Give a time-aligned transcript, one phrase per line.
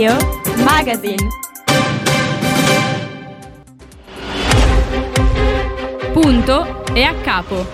[0.00, 0.16] Radio
[0.64, 1.28] Magazine.
[6.10, 7.66] Punto e a capo.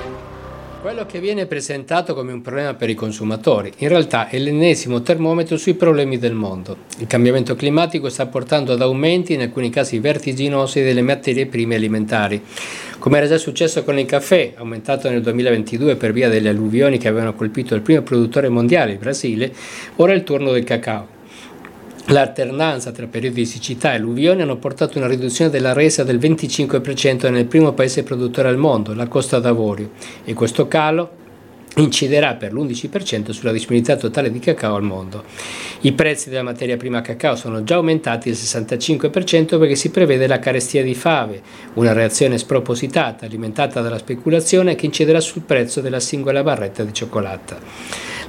[0.82, 5.56] Quello che viene presentato come un problema per i consumatori in realtà è l'ennesimo termometro
[5.56, 6.78] sui problemi del mondo.
[6.98, 12.42] Il cambiamento climatico sta portando ad aumenti, in alcuni casi vertiginosi, delle materie prime alimentari.
[12.98, 17.06] Come era già successo con il caffè, aumentato nel 2022 per via delle alluvioni che
[17.06, 19.52] avevano colpito il primo produttore mondiale, il Brasile,
[19.96, 21.14] ora è il turno del cacao.
[22.10, 26.18] L'alternanza tra periodi di siccità e alluvioni hanno portato a una riduzione della resa del
[26.18, 29.90] 25% nel primo paese produttore al mondo, la Costa d'Avorio,
[30.24, 31.24] e questo calo
[31.76, 35.24] inciderà per l'11% sulla disponibilità totale di cacao al mondo.
[35.80, 40.38] I prezzi della materia prima cacao sono già aumentati del 65% perché si prevede la
[40.38, 41.42] carestia di fave,
[41.74, 47.58] una reazione spropositata alimentata dalla speculazione che inciderà sul prezzo della singola barretta di cioccolata.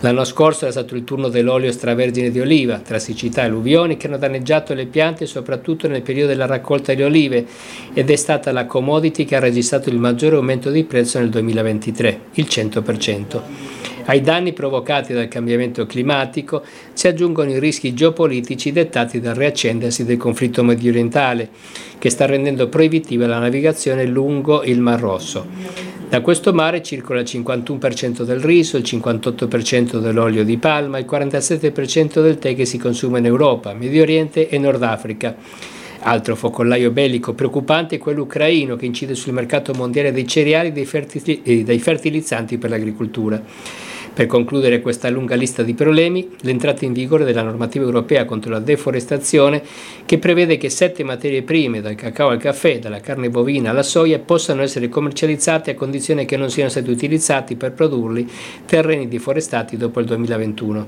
[0.01, 4.05] L'anno scorso era stato il turno dell'olio extravergine di oliva, tra siccità e alluvioni che
[4.05, 7.45] hanno danneggiato le piante soprattutto nel periodo della raccolta di olive
[7.93, 12.19] ed è stata la commodity che ha registrato il maggiore aumento di prezzo nel 2023,
[12.33, 13.76] il 100%.
[14.09, 16.63] Ai danni provocati dal cambiamento climatico
[16.93, 21.49] si aggiungono i rischi geopolitici dettati dal riaccendersi del conflitto mediorientale,
[21.97, 25.45] che sta rendendo proibitiva la navigazione lungo il Mar Rosso.
[26.07, 32.21] Da questo mare circola il 51% del riso, il 58% dell'olio di palma, il 47%
[32.21, 35.35] del tè che si consuma in Europa, Medio Oriente e Nord Africa.
[35.99, 41.63] Altro focollaio bellico preoccupante è quello ucraino che incide sul mercato mondiale dei cereali e
[41.65, 43.43] dei fertilizzanti per l'agricoltura.
[44.17, 48.57] Per concludere questa lunga lista di problemi, l'entrata in vigore della normativa europea contro la
[48.57, 49.61] deforestazione
[50.07, 54.17] che prevede che sette materie prime, dal cacao al caffè, dalla carne bovina alla soia,
[54.17, 58.27] possano essere commercializzate a condizione che non siano stati utilizzati per produrli
[58.65, 60.87] terreni deforestati dopo il 2021.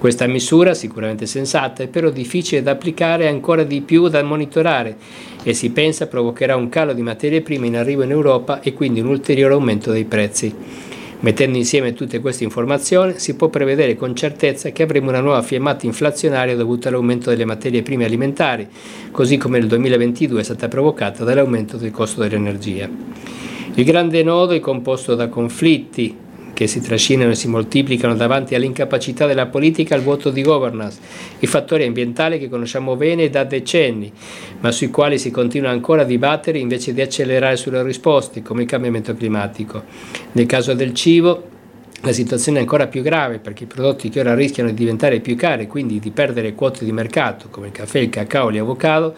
[0.00, 4.96] Questa misura, sicuramente sensata, è però difficile da applicare e ancora di più da monitorare
[5.44, 8.98] e si pensa provocherà un calo di materie prime in arrivo in Europa e quindi
[8.98, 10.94] un ulteriore aumento dei prezzi.
[11.20, 15.86] Mettendo insieme tutte queste informazioni si può prevedere con certezza che avremo una nuova fiammata
[15.86, 18.68] inflazionaria dovuta all'aumento delle materie prime alimentari,
[19.10, 22.88] così come nel 2022 è stata provocata dall'aumento del costo dell'energia.
[23.74, 26.16] Il grande nodo è composto da conflitti,
[26.56, 30.98] che si trascinano e si moltiplicano davanti all'incapacità della politica al vuoto di governance,
[31.40, 34.10] i fattori ambientali che conosciamo bene da decenni,
[34.60, 38.68] ma sui quali si continua ancora a dibattere invece di accelerare sulle risposte, come il
[38.68, 39.82] cambiamento climatico.
[40.32, 41.55] Nel caso del cibo,
[42.02, 45.34] la situazione è ancora più grave perché i prodotti che ora rischiano di diventare più
[45.34, 49.14] cari quindi di perdere quote di mercato, come il caffè, il cacao e gli avocado,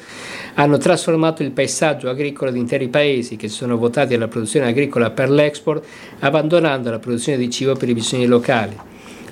[0.55, 5.11] hanno trasformato il paesaggio agricolo di interi paesi che si sono votati alla produzione agricola
[5.11, 5.85] per l'export,
[6.21, 8.77] abbandonando la produzione di cibo per i bisogni locali,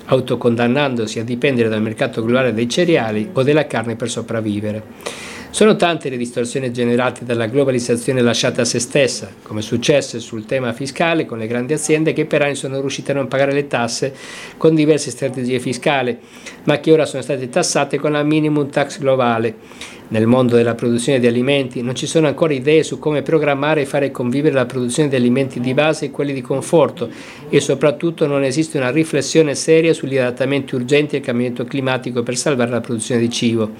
[0.05, 4.83] autocondannandosi a dipendere dal mercato globale dei cereali o della carne per sopravvivere.
[5.49, 10.45] Sono tante le distorsioni generate dalla globalizzazione lasciata a se stessa, come è successo sul
[10.45, 13.65] tema fiscale con le grandi aziende che per anni sono riuscite a non pagare le
[13.65, 14.13] tasse
[14.57, 16.15] con diverse strategie fiscali,
[16.65, 19.55] ma che ora sono state tassate con la minimum tax globale.
[20.09, 23.85] Nel mondo della produzione di alimenti non ci sono ancora idee su come programmare e
[23.85, 27.09] fare convivere la produzione di alimenti di base e quelli di conforto
[27.49, 32.69] e soprattutto non esiste una riflessione seria sugli adattamenti urgenti al cambiamento climatico per salvare
[32.69, 33.71] la produzione di cibo.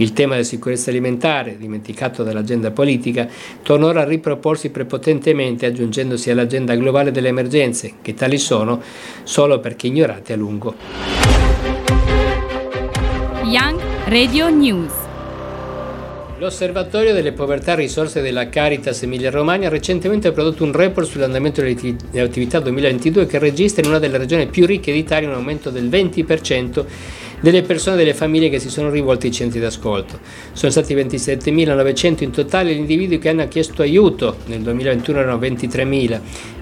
[0.00, 3.28] Il tema della sicurezza alimentare, dimenticato dall'agenda politica,
[3.62, 8.80] torna ora a riproporsi prepotentemente aggiungendosi all'agenda globale delle emergenze, che tali sono
[9.24, 10.74] solo perché ignorate a lungo.
[13.44, 14.92] Young Radio News
[16.38, 22.20] L'Osservatorio delle povertà e risorse della Caritas Emilia-Romagna ha recentemente prodotto un report sull'andamento delle
[22.22, 26.84] attività 2022 che registra in una delle regioni più ricche d'Italia un aumento del 20%
[27.40, 30.18] delle persone e delle famiglie che si sono rivolte ai centri d'ascolto.
[30.52, 36.20] Sono stati 27.900 in totale gli individui che hanno chiesto aiuto, nel 2021 erano 23.000.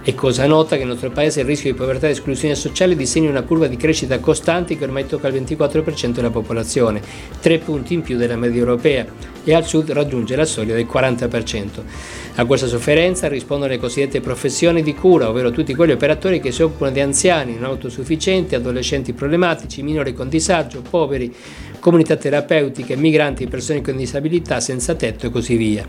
[0.09, 3.29] È cosa nota che nel nostro paese il rischio di povertà e esclusione sociale disegna
[3.29, 7.03] una curva di crescita costante che ormai tocca il 24% della popolazione,
[7.43, 9.05] tre punti in più della media europea,
[9.45, 11.83] e al sud raggiunge la soglia del 40%.
[12.37, 16.63] A questa sofferenza rispondono le cosiddette professioni di cura, ovvero tutti quegli operatori che si
[16.63, 21.35] occupano di anziani non autosufficienti, adolescenti problematici, minori con disagio, poveri,
[21.79, 25.87] comunità terapeutiche, migranti, persone con disabilità, senza tetto e così via.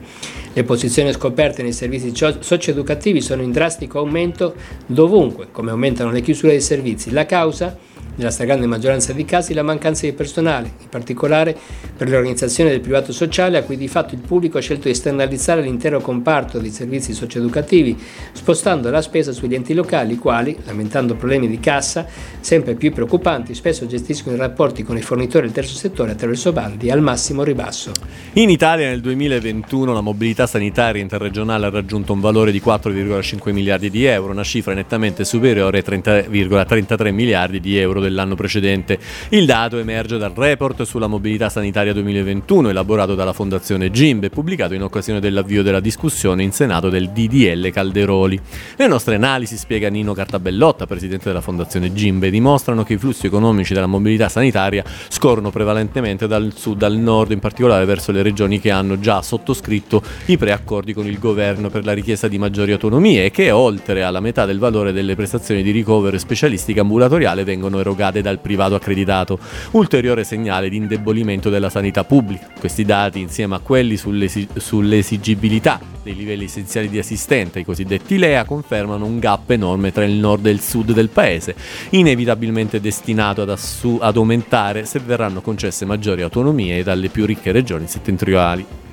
[0.54, 4.56] Le posizioni scoperte nei servizi socioeducativi sono in drastico aumento
[4.86, 7.12] dovunque, come aumentano le chiusure dei servizi.
[7.12, 7.78] La causa?
[8.19, 11.57] Nella stragrande maggioranza dei casi, la mancanza di personale, in particolare
[11.95, 14.92] per le organizzazioni del privato sociale a cui di fatto il pubblico ha scelto di
[14.92, 17.98] esternalizzare l'intero comparto dei servizi socioeducativi,
[18.33, 22.06] spostando la spesa sugli enti locali, i quali, lamentando problemi di cassa
[22.42, 26.92] sempre più preoccupanti, spesso gestiscono i rapporti con i fornitori del terzo settore attraverso bandi
[26.92, 27.94] al massimo ribasso.
[28.33, 33.89] In Italia nel 2021 la mobilità sanitaria interregionale ha raggiunto un valore di 4,5 miliardi
[33.89, 39.00] di euro, una cifra nettamente superiore ai 30,33 miliardi di euro dell'anno precedente.
[39.30, 44.74] Il dato emerge dal report sulla mobilità sanitaria 2021 elaborato dalla Fondazione GIMB e pubblicato
[44.74, 48.40] in occasione dell'avvio della discussione in Senato del DDL Calderoli.
[48.76, 53.74] Le nostre analisi, spiega Nino Cartabellotta, presidente della Fondazione GIMB, dimostrano che i flussi economici
[53.74, 58.72] della mobilità sanitaria scorrono prevalentemente dal sud al nord, in particolare verso le regioni che
[58.72, 63.32] hanno già sottoscritto i preaccordi con il governo per la richiesta di maggiori autonomie e
[63.32, 67.99] che oltre alla metà del valore delle prestazioni di ricovero e specialistica ambulatoriale vengono erogate
[68.22, 69.38] dal privato accreditato,
[69.72, 72.48] ulteriore segnale di indebolimento della sanità pubblica.
[72.57, 79.06] Questi dati, insieme a quelli sull'esigibilità dei livelli essenziali di assistente, i cosiddetti LEA, confermano
[79.06, 81.56] un gap enorme tra il nord e il sud del paese,
[81.90, 87.88] inevitabilmente destinato ad, assu- ad aumentare se verranno concesse maggiori autonomie dalle più ricche regioni
[87.88, 88.88] settentrionali.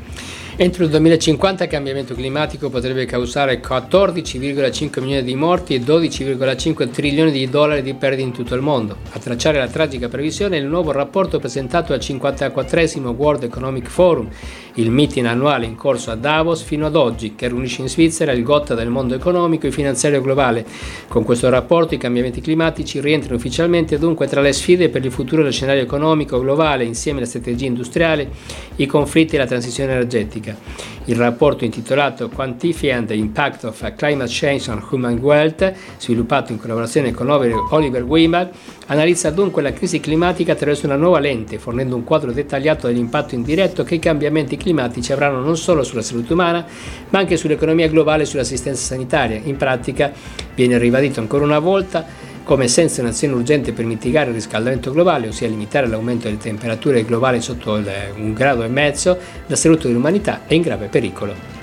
[0.58, 7.30] Entro il 2050 il cambiamento climatico potrebbe causare 14,5 milioni di morti e 12,5 trilioni
[7.30, 8.96] di dollari di perdite in tutto il mondo.
[9.12, 14.30] A tracciare la tragica previsione è il nuovo rapporto presentato al 54 World Economic Forum,
[14.78, 18.42] il meeting annuale in corso a Davos fino ad oggi, che riunisce in Svizzera il
[18.42, 20.66] gotta del mondo economico e finanziario globale.
[21.08, 25.42] Con questo rapporto i cambiamenti climatici rientrano ufficialmente dunque tra le sfide per il futuro
[25.42, 28.28] del scenario economico globale, insieme alla strategia industriale,
[28.76, 30.56] i conflitti e la transizione energetica.
[31.06, 37.12] Il rapporto intitolato Quantifying the Impact of Climate Change on Human Wealth, sviluppato in collaborazione
[37.12, 38.50] con Oliver Weimar,
[38.86, 43.82] analizza dunque la crisi climatica attraverso una nuova lente, fornendo un quadro dettagliato dell'impatto indiretto
[43.84, 44.64] che i cambiamenti climatici
[45.12, 46.64] avranno non solo sulla salute umana,
[47.10, 49.40] ma anche sull'economia globale e sull'assistenza sanitaria.
[49.44, 50.12] In pratica
[50.54, 52.04] viene ribadito ancora una volta
[52.42, 57.40] come senza un'azione urgente per mitigare il riscaldamento globale, ossia limitare l'aumento delle temperature globali
[57.40, 61.55] sotto un grado e mezzo, la salute dell'umanità è in grave pericolo.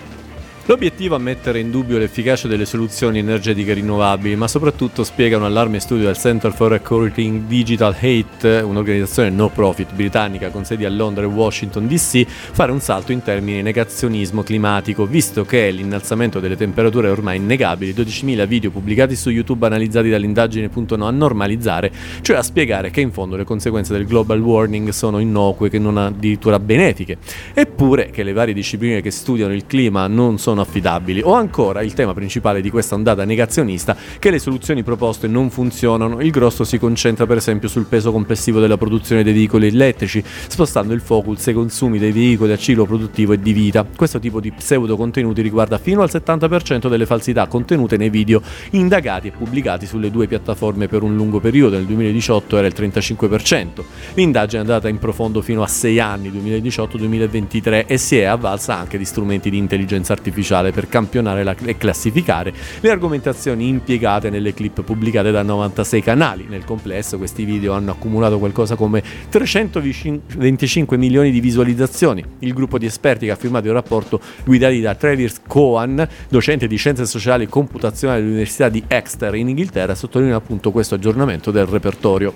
[0.65, 5.81] L'obiettivo è mettere in dubbio l'efficacia delle soluzioni energetiche rinnovabili, ma soprattutto spiega un allarme
[5.81, 11.24] studio del Center for Recruiting Digital Hate, un'organizzazione no profit britannica con sedi a Londra
[11.24, 16.56] e Washington DC, fare un salto in termini di negazionismo climatico, visto che l'innalzamento delle
[16.56, 17.92] temperature è ormai innegabili.
[17.92, 23.12] 12.000 video pubblicati su YouTube analizzati dall'indagine puntano a normalizzare, cioè a spiegare che in
[23.12, 27.18] fondo le conseguenze del global warming sono innocue, che non addirittura benefiche,
[27.54, 31.82] eppure che le varie discipline che studiano il clima non sono sono affidabili, o ancora
[31.82, 36.64] il tema principale di questa ondata negazionista che le soluzioni proposte non funzionano, il grosso
[36.64, 41.48] si concentra per esempio sul peso complessivo della produzione dei veicoli elettrici, spostando il focus
[41.48, 43.84] ai consumi dei veicoli a ciclo produttivo e di vita.
[43.84, 48.42] Questo tipo di pseudo contenuti riguarda fino al 70% delle falsità contenute nei video
[48.72, 53.84] indagati e pubblicati sulle due piattaforme per un lungo periodo, nel 2018 era il 35%.
[54.14, 59.00] L'indagine è andata in profondo fino a 6 anni, 2018-2023, e si è avvalsa anche
[59.00, 64.54] di strumenti di intelligenza artificiale artificiale per campionare la, e classificare le argomentazioni impiegate nelle
[64.54, 66.45] clip pubblicate da 96 canali.
[66.48, 72.24] Nel complesso questi video hanno accumulato qualcosa come 325 milioni di visualizzazioni.
[72.40, 76.75] Il gruppo di esperti che ha firmato il rapporto guidati da Travis Cohen, docente di
[76.75, 82.34] scienze sociali e computazionali all'Università di Exeter in Inghilterra, sottolinea appunto questo aggiornamento del repertorio.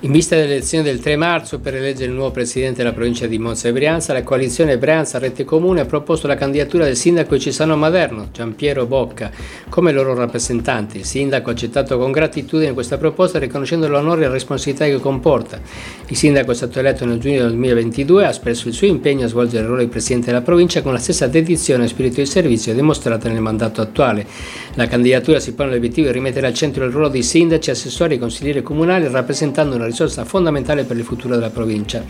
[0.00, 3.38] In vista delle elezioni del 3 marzo per eleggere il nuovo presidente della provincia di
[3.38, 7.76] Monza e Brianza, la coalizione Brianza Rete Comune ha proposto la candidatura del sindaco Cisano
[7.76, 9.30] Maderno, Giampiero Bocca,
[9.68, 10.98] come loro rappresentante.
[10.98, 15.60] Il sindaco ha accettato con gratitudine questa proposta riconoscendo l'onore e la responsabilità che comporta.
[16.06, 19.24] Il sindaco è stato eletto nel giugno del 2022 e ha espresso il suo impegno
[19.24, 22.26] a svolgere il ruolo di presidente della provincia con la stessa dedizione e spirito di
[22.26, 24.26] servizio dimostrata nel mandato attuale.
[24.74, 28.18] La candidatura si pone l'obiettivo di rimettere al centro il ruolo dei sindaci, assessori e
[28.18, 32.02] consiglieri comunali rappresentando una risorsa fondamentale per il futuro della provincia.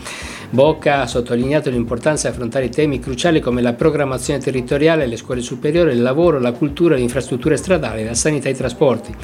[0.49, 5.91] Bocca ha sottolineato l'importanza di affrontare temi cruciali come la programmazione territoriale, le scuole superiori,
[5.91, 9.15] il lavoro, la cultura, le infrastrutture stradali, la sanità e i trasporti.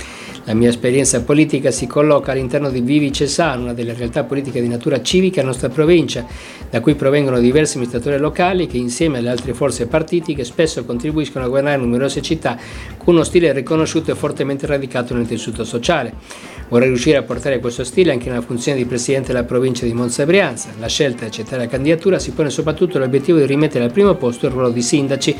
[0.45, 4.67] La mia esperienza politica si colloca all'interno di Vivi Cesano, una delle realtà politiche di
[4.67, 6.25] natura civica della nostra provincia,
[6.67, 11.48] da cui provengono diversi amministratori locali che insieme alle altre forze partitiche spesso contribuiscono a
[11.48, 12.57] governare numerose città
[12.98, 16.13] con uno stile riconosciuto e fortemente radicato nel tessuto sociale.
[16.69, 20.25] Vorrei riuscire a portare questo stile anche nella funzione di Presidente della provincia di Monza
[20.25, 20.69] Brianza.
[20.79, 24.48] La scelta di accettare la candidatura si pone soprattutto l'obiettivo di rimettere al primo posto
[24.48, 25.36] il ruolo di sindaci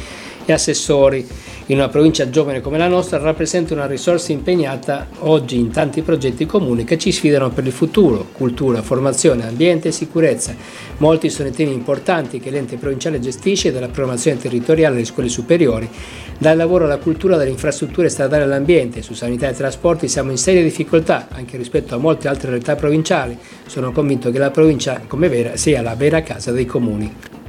[0.46, 1.26] e assessori
[1.68, 6.02] in una provincia giovane come la nostra rappresenta una risorsa impegnata inquadrata oggi in tanti
[6.02, 10.54] progetti comuni che ci sfidano per il futuro, cultura, formazione, ambiente e sicurezza.
[10.98, 15.90] Molti sono i temi importanti che l'ente provinciale gestisce dalla programmazione territoriale delle scuole superiori,
[16.38, 20.64] dal lavoro alla cultura, dalle infrastrutture stradali all'ambiente, su sanità e trasporti siamo in serie
[20.64, 23.38] difficoltà anche rispetto a molte altre realtà provinciali.
[23.66, 27.41] Sono convinto che la provincia come vera sia la vera casa dei comuni.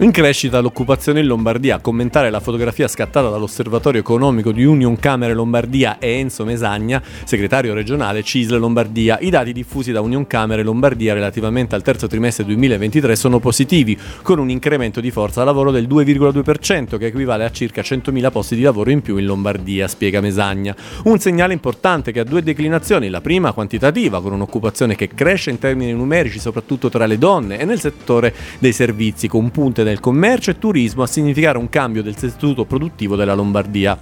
[0.00, 1.74] In crescita l'occupazione in Lombardia.
[1.74, 7.74] A commentare la fotografia scattata dall'Osservatorio Economico di Union Camere Lombardia è Enzo Mesagna, segretario
[7.74, 9.18] regionale CISL Lombardia.
[9.20, 14.38] I dati diffusi da Union Camere Lombardia relativamente al terzo trimestre 2023 sono positivi, con
[14.38, 18.90] un incremento di forza lavoro del 2,2%, che equivale a circa 100.000 posti di lavoro
[18.90, 20.76] in più in Lombardia, spiega Mesagna.
[21.06, 25.58] Un segnale importante che ha due declinazioni, la prima quantitativa, con un'occupazione che cresce in
[25.58, 30.50] termini numerici soprattutto tra le donne e nel settore dei servizi, con punte del commercio
[30.50, 33.98] e turismo a significare un cambio del tessuto produttivo della Lombardia.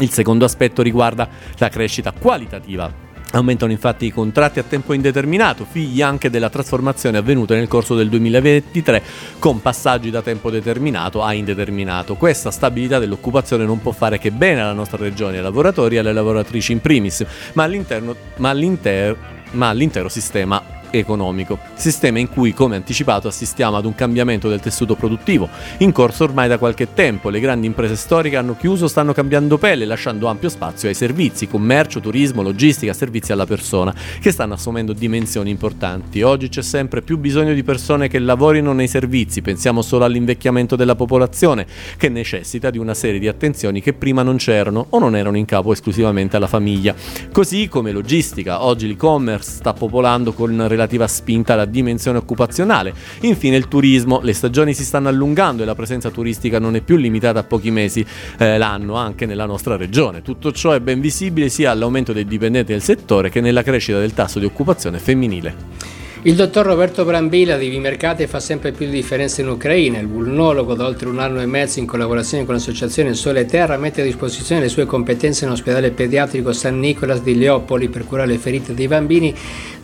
[0.00, 3.02] Il secondo aspetto riguarda la crescita qualitativa.
[3.32, 8.08] Aumentano infatti i contratti a tempo indeterminato, figli anche della trasformazione avvenuta nel corso del
[8.08, 9.02] 2023
[9.40, 12.14] con passaggi da tempo determinato a indeterminato.
[12.14, 16.12] Questa stabilità dell'occupazione non può fare che bene alla nostra regione, ai lavoratori e alle
[16.12, 17.24] lavoratrici in primis,
[17.54, 19.16] ma, all'interno, ma, all'inter,
[19.50, 24.94] ma all'intero sistema economico, sistema in cui, come anticipato, assistiamo ad un cambiamento del tessuto
[24.94, 25.48] produttivo,
[25.78, 27.30] in corso ormai da qualche tempo.
[27.30, 32.00] Le grandi imprese storiche hanno chiuso, stanno cambiando pelle, lasciando ampio spazio ai servizi, commercio,
[32.00, 36.22] turismo, logistica, servizi alla persona, che stanno assumendo dimensioni importanti.
[36.22, 40.94] Oggi c'è sempre più bisogno di persone che lavorino nei servizi, pensiamo solo all'invecchiamento della
[40.94, 45.36] popolazione, che necessita di una serie di attenzioni che prima non c'erano o non erano
[45.36, 46.94] in capo esclusivamente alla famiglia.
[47.32, 52.94] Così come logistica, oggi l'e-commerce sta popolando con relazioni relativa spinta alla dimensione occupazionale.
[53.20, 56.96] Infine il turismo, le stagioni si stanno allungando e la presenza turistica non è più
[56.96, 58.04] limitata a pochi mesi
[58.38, 60.22] eh, l'anno anche nella nostra regione.
[60.22, 64.14] Tutto ciò è ben visibile sia all'aumento dei dipendenti del settore che nella crescita del
[64.14, 66.02] tasso di occupazione femminile.
[66.26, 69.98] Il dottor Roberto Brambilla di Vimercate fa sempre più differenza in Ucraina.
[69.98, 73.76] Il vulnologo, da oltre un anno e mezzo in collaborazione con l'associazione Sole e Terra,
[73.76, 78.28] mette a disposizione le sue competenze in ospedale pediatrico San Nicolas di Leopoli per curare
[78.28, 79.34] le ferite dei bambini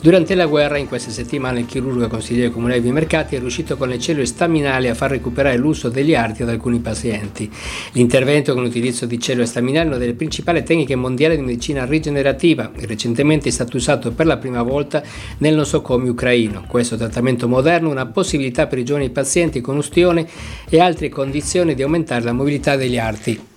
[0.02, 3.76] Durante la guerra, in queste settimane, il chirurgo e consigliere comunale di Mercati è riuscito
[3.76, 7.50] con le cellule staminali a far recuperare l'uso degli arti ad alcuni pazienti.
[7.92, 12.71] L'intervento con l'utilizzo di cellule staminali è una delle principali tecniche mondiali di medicina rigenerativa
[12.75, 15.02] e recentemente è stato usato per la prima volta
[15.38, 16.64] nel nosocomio ucraino.
[16.66, 20.26] Questo trattamento moderno è una possibilità per i giovani pazienti con ustione
[20.71, 23.50] e altre condizioni di aumentare la mobilità degli arti.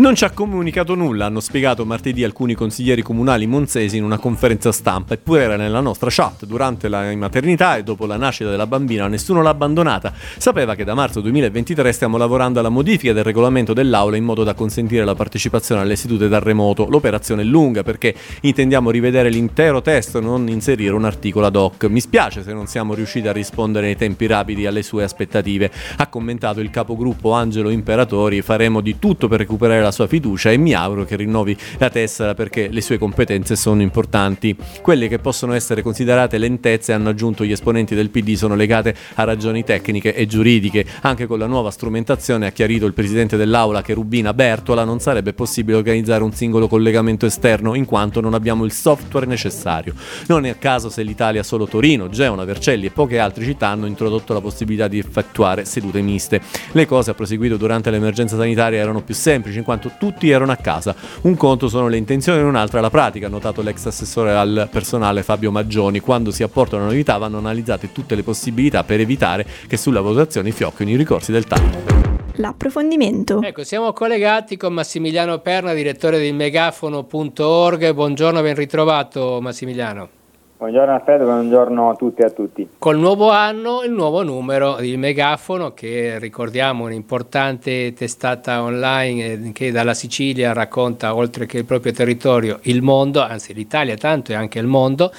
[0.00, 4.72] Non ci ha comunicato nulla, hanno spiegato martedì alcuni consiglieri comunali monzesi in una conferenza
[4.72, 6.46] stampa, eppure era nella nostra chat.
[6.46, 10.14] Durante la maternità e dopo la nascita della bambina nessuno l'ha abbandonata.
[10.38, 14.54] Sapeva che da marzo 2023 stiamo lavorando alla modifica del regolamento dell'aula in modo da
[14.54, 16.86] consentire la partecipazione alle sedute da remoto.
[16.88, 21.84] L'operazione è lunga perché intendiamo rivedere l'intero testo e non inserire un articolo ad hoc.
[21.84, 26.06] Mi spiace se non siamo riusciti a rispondere nei tempi rapidi alle sue aspettative, ha
[26.06, 28.40] commentato il capogruppo Angelo Imperatori.
[28.40, 31.90] Faremo di tutto per recuperare la la sua fiducia e mi auguro che rinnovi la
[31.90, 34.56] tessera perché le sue competenze sono importanti.
[34.80, 39.24] Quelle che possono essere considerate lentezze, hanno aggiunto gli esponenti del PD, sono legate a
[39.24, 40.86] ragioni tecniche e giuridiche.
[41.02, 45.32] Anche con la nuova strumentazione ha chiarito il presidente dell'Aula che Rubina Bertola non sarebbe
[45.32, 49.94] possibile organizzare un singolo collegamento esterno in quanto non abbiamo il software necessario.
[50.28, 53.86] Non è a caso se l'Italia solo Torino, Geona, Vercelli e poche altre città hanno
[53.86, 56.40] introdotto la possibilità di effettuare sedute miste.
[56.72, 60.52] Le cose, ha proseguito durante l'emergenza sanitaria, erano più semplici in quanto quanto tutti erano
[60.52, 60.94] a casa.
[61.22, 64.34] Un conto sono le intenzioni e un altro è la pratica, ha notato l'ex assessore
[64.34, 66.00] al personale Fabio Maggioni.
[66.00, 70.90] Quando si apportano novità vanno analizzate tutte le possibilità per evitare che sulla votazione fiocchino
[70.90, 73.42] i ricorsi del TAP l'approfondimento.
[73.42, 77.92] Ecco, siamo collegati con Massimiliano Perna, direttore di megafono.org.
[77.92, 80.19] Buongiorno, ben ritrovato Massimiliano.
[80.60, 82.68] Buongiorno Alfredo, buongiorno a tutti e a tutti.
[82.76, 89.72] Col nuovo anno il nuovo numero di Megafono che ricordiamo un'importante testata online eh, che
[89.72, 94.58] dalla Sicilia racconta oltre che il proprio territorio il mondo, anzi l'Italia tanto e anche
[94.58, 95.10] il mondo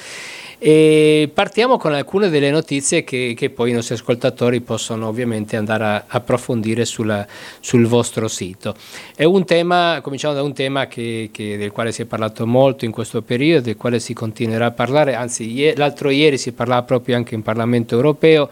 [0.64, 5.84] e partiamo con alcune delle notizie che, che, poi i nostri ascoltatori possono ovviamente andare
[5.84, 7.26] a approfondire sulla,
[7.60, 8.76] sul vostro sito.
[9.16, 12.86] È un tema, cominciamo da un tema che, che, del quale si è parlato molto
[12.86, 17.16] in questo periodo, del quale si continuerà a parlare, anzi l'altro ieri si parlava proprio
[17.16, 18.48] anche in Parlamento europeo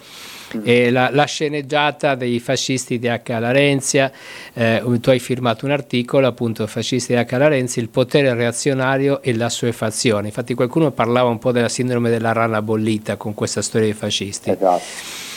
[0.63, 3.39] eh, la, la, sceneggiata dei fascisti di H.
[3.39, 4.12] Larenzia,
[4.53, 7.38] eh, tu hai firmato un articolo appunto fascisti di H.
[7.38, 10.27] Larenzia, il potere reazionario e la sua fazione.
[10.27, 14.50] Infatti qualcuno parlava un po' della sindrome della rana bollita con questa storia dei fascisti.
[14.50, 15.27] Esatto.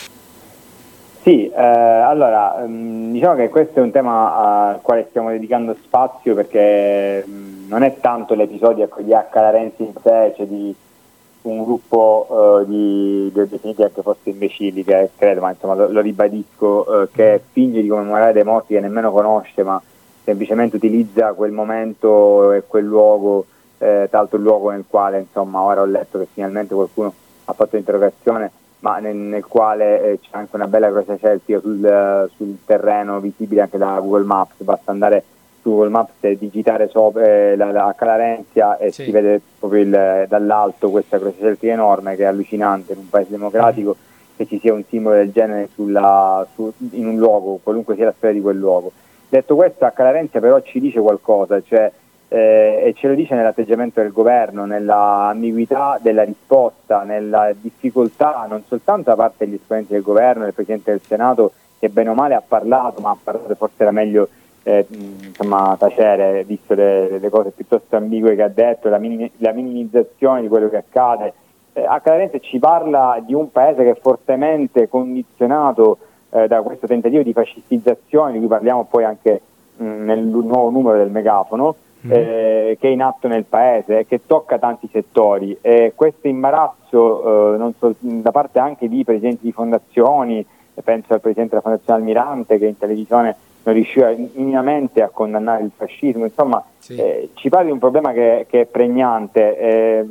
[1.23, 6.35] Sì, eh, allora, mm, diciamo che questo è un tema al quale stiamo dedicando spazio
[6.35, 9.29] perché mm, non è tanto l'episodio ecco, di H.
[9.33, 10.75] Larenzi in sé, cioè di
[11.43, 16.01] un gruppo uh, di, di definiti anche forse imbecilli, che credo, ma insomma lo, lo
[16.01, 19.81] ribadisco, uh, che finge di commemorare dei morti che nemmeno conosce, ma
[20.25, 23.47] semplicemente utilizza quel momento e quel luogo,
[23.79, 27.13] eh, l'altro il luogo nel quale insomma ora ho letto che finalmente qualcuno
[27.47, 32.31] ha fatto l'interrogazione, ma nel, nel quale eh, c'è anche una bella croce celtica sul,
[32.37, 35.25] sul, terreno visibile anche da Google Maps, basta andare
[35.63, 39.05] su Google Maps digitare sopra eh, la, la Calarenzia e sì.
[39.05, 43.31] si vede proprio il, dall'alto questa croce celtica enorme che è allucinante in un paese
[43.31, 44.37] democratico mm.
[44.37, 48.15] che ci sia un simbolo del genere sulla, su, in un luogo, qualunque sia la
[48.17, 48.91] storia di quel luogo.
[49.29, 51.91] Detto questo, a Calarenzia però ci dice qualcosa, cioè,
[52.29, 58.63] eh, e ce lo dice nell'atteggiamento del governo, nella ambiguità della risposta, nella difficoltà non
[58.67, 62.35] soltanto da parte degli esponenti del governo, del Presidente del Senato, che bene o male
[62.35, 64.29] ha parlato, ma ha parlato forse era meglio
[64.63, 69.53] eh, insomma, tacere, visto le, le, cose piuttosto ambigue che ha detto, la, minimi, la
[69.53, 71.33] minimizzazione di quello che accade.
[71.73, 75.99] Eh, a Calarente ci parla di un paese che è fortemente condizionato
[76.31, 79.41] eh, da questo tentativo di fascistizzazione, di cui parliamo poi anche
[79.77, 81.75] mh, nel nuovo numero del megafono,
[82.07, 82.11] mm.
[82.11, 85.57] che è in atto nel paese e che tocca tanti settori.
[85.61, 90.45] E questo imbarazzo eh, so, da parte anche di presidenti di fondazioni,
[90.85, 95.71] penso al presidente della Fondazione Almirante che in televisione non riusciva minimamente a condannare il
[95.75, 96.97] fascismo, insomma sì.
[96.97, 99.59] eh, ci parla di un problema che, che è pregnante.
[99.59, 100.07] Eh,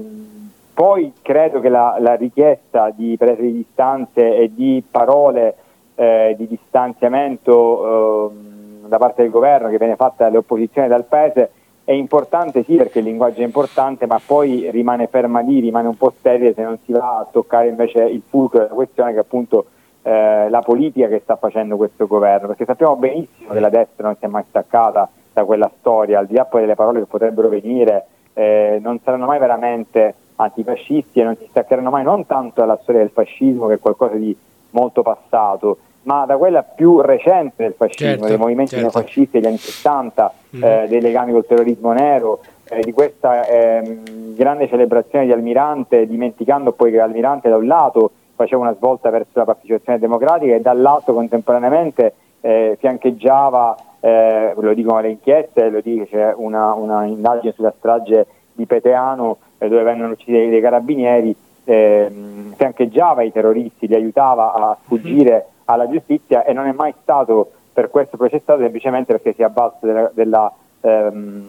[0.73, 5.55] poi credo che la, la, richiesta di presa di distanze e di parole
[5.95, 11.05] eh, di distanziamento ehm, da parte del governo che viene fatta dalle opposizioni e dal
[11.05, 11.51] Paese
[11.83, 15.97] è importante sì perché il linguaggio è importante ma poi rimane ferma lì, rimane un
[15.97, 19.65] po' sterile se non si va a toccare invece il fulcro della questione che appunto
[20.03, 24.15] eh, la politica che sta facendo questo governo, perché sappiamo benissimo che la destra non
[24.17, 27.49] si è mai staccata da quella storia, al di là poi delle parole che potrebbero
[27.49, 32.79] venire, eh, non saranno mai veramente antifascisti e non si staccheranno mai non tanto dalla
[32.81, 34.35] storia del fascismo che è qualcosa di
[34.71, 38.85] molto passato, ma da quella più recente del fascismo, certo, dei movimenti certo.
[38.85, 40.63] neofascisti degli anni 60, mm.
[40.63, 42.39] eh, dei legami col terrorismo nero,
[42.69, 48.11] eh, di questa ehm, grande celebrazione di Almirante, dimenticando poi che Almirante da un lato
[48.41, 54.99] faceva una svolta verso la partecipazione democratica e dall'altro contemporaneamente eh, fiancheggiava, eh, lo dicono
[54.99, 60.31] le inchieste, lo dice una, una, indagine sulla strage di Peteano eh, dove vennero uccisi
[60.31, 66.71] dei, carabinieri, ehm, fiancheggiava i terroristi, li aiutava a sfuggire alla giustizia e non è
[66.71, 70.51] mai stato per questo processato semplicemente perché si è avvalso della, della,
[70.81, 71.47] ehm,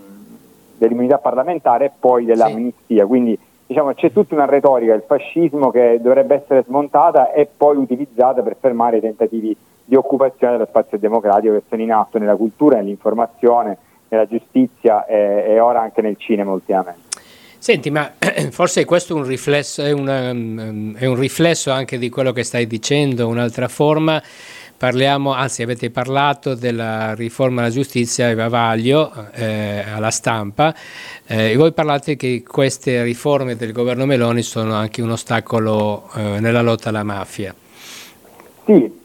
[0.76, 3.02] dell'immunità parlamentare e poi dell'amnistia.
[3.02, 3.08] Sì.
[3.08, 3.38] Quindi
[3.72, 8.56] diciamo, c'è tutta una retorica del fascismo che dovrebbe essere smontata e poi utilizzata per
[8.60, 13.76] fermare i tentativi di occupazione dello spazio democratico che sono in atto nella cultura, nell'informazione,
[14.08, 17.10] nella giustizia e, e ora anche nel cinema ultimamente.
[17.58, 18.10] Senti, ma
[18.50, 22.66] forse questo è un, riflesso, è, una, è un riflesso anche di quello che stai
[22.66, 24.20] dicendo, un'altra forma
[24.82, 30.74] parliamo, anzi avete parlato della riforma della giustizia e Vavaglio eh, alla stampa
[31.24, 36.40] eh, e voi parlate che queste riforme del governo Meloni sono anche un ostacolo eh,
[36.40, 37.54] nella lotta alla mafia.
[38.64, 39.02] Sì,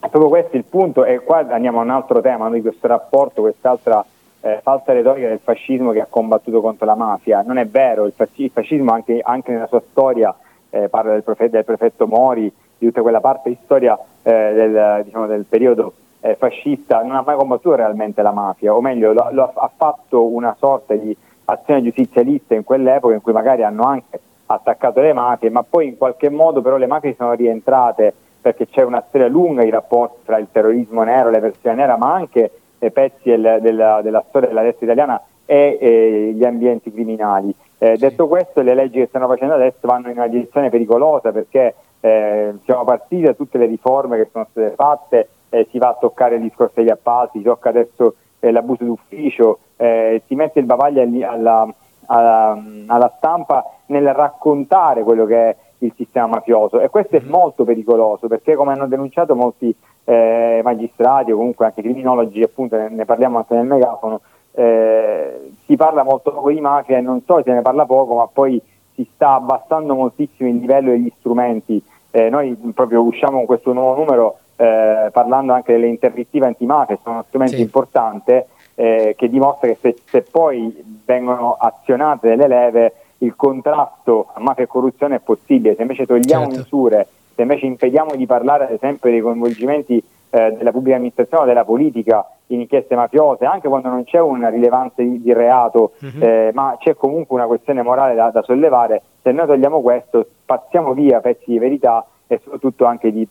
[0.00, 3.42] è proprio questo il punto e qua andiamo a un altro tema di questo rapporto,
[3.42, 4.04] quest'altra
[4.40, 7.44] eh, falsa retorica del fascismo che ha combattuto contro la mafia.
[7.46, 8.14] Non è vero, il,
[8.52, 10.34] fascismo anche, anche nella sua storia,
[10.70, 15.02] eh, parla del, prefetto, del prefetto Mori, di tutta quella parte di storia eh, del,
[15.04, 19.28] diciamo, del, periodo eh, fascista, non ha mai combattuto realmente la mafia, o meglio, lo,
[19.30, 21.14] lo, ha fatto una sorta di
[21.44, 25.96] azione giustizialista in quell'epoca in cui magari hanno anche attaccato le mafie, ma poi in
[25.98, 30.38] qualche modo però le mafie sono rientrate perché c'è una storia lunga di rapporti tra
[30.38, 34.86] il terrorismo nero, le versioni nera, ma anche pezzi del, della, della, storia della destra
[34.86, 37.54] italiana e eh, gli ambienti criminali.
[37.78, 41.74] Eh, detto questo, le leggi che stanno facendo adesso vanno in una direzione pericolosa perché
[42.00, 45.96] eh, siamo partiti da tutte le riforme che sono state fatte, eh, si va a
[46.00, 50.66] toccare il discorso degli appalti, si tocca adesso eh, l'abuso d'ufficio, eh, si mette il
[50.66, 51.68] bavaglio alla,
[52.06, 57.30] alla, alla, stampa nel raccontare quello che è il sistema mafioso e questo è mm-hmm.
[57.30, 62.88] molto pericoloso perché come hanno denunciato molti eh, magistrati o comunque anche criminologi, appunto ne,
[62.88, 64.20] ne parliamo anche nel megafono,
[64.52, 68.26] eh, si parla molto poco di mafia e non so se ne parla poco ma
[68.26, 68.60] poi
[69.00, 71.82] si sta abbassando moltissimo il livello degli strumenti.
[72.10, 77.14] Eh, noi proprio usciamo con questo nuovo numero eh, parlando anche delle interdittive antimafia, sono
[77.16, 77.62] uno strumento sì.
[77.62, 84.40] importante eh, che dimostra che se, se, poi vengono azionate delle leve il contrasto a
[84.40, 86.58] mafia e corruzione è possibile, se invece togliamo certo.
[86.58, 91.64] misure, se invece impediamo di parlare ad esempio dei coinvolgimenti eh, della pubblica amministrazione della
[91.64, 96.22] politica in inchieste mafiose, anche quando non c'è una rilevanza di, di reato, uh-huh.
[96.22, 100.92] eh, ma c'è comunque una questione morale da, da, sollevare, se noi togliamo questo passiamo
[100.92, 103.26] via pezzi di verità e soprattutto anche di,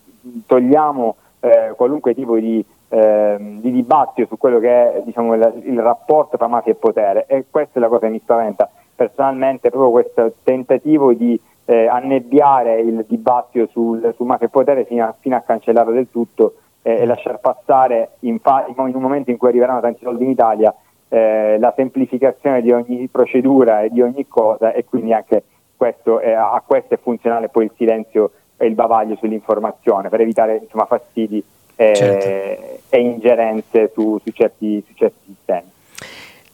[0.45, 5.79] togliamo eh, qualunque tipo di, eh, di, dibattito su quello che è diciamo, il, il,
[5.79, 7.25] rapporto tra mafia e potere.
[7.27, 8.69] E questa è la cosa che mi spaventa.
[8.95, 15.05] Personalmente, proprio questo tentativo di eh, annebbiare il dibattito sul, su mafia e potere fino
[15.05, 19.37] a, fino a cancellarlo del tutto e lasciar passare in, fa- in, un momento in
[19.37, 20.73] cui arriveranno tanti soldi in Italia
[21.09, 25.43] eh, la semplificazione di ogni procedura e di ogni cosa e quindi anche
[25.75, 30.59] questo è, a questo è funzionale poi il silenzio e il bavaglio sull'informazione per evitare
[30.61, 31.43] insomma, fastidi
[31.75, 32.25] eh, certo.
[32.89, 35.71] e ingerenze su, su, certi, su certi sistemi.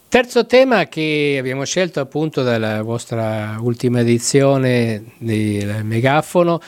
[0.07, 6.59] Terzo tema che abbiamo scelto appunto dalla vostra ultima edizione del Megafono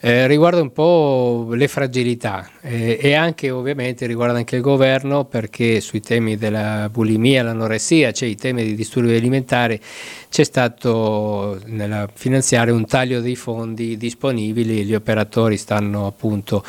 [0.00, 5.80] eh, riguarda un po' le fragilità eh, e anche ovviamente riguarda anche il governo perché
[5.80, 9.80] sui temi della bulimia, l'anoressia, cioè i temi di disturbi alimentari,
[10.28, 16.64] c'è stato nella finanziaria un taglio dei fondi disponibili, gli operatori stanno appunto,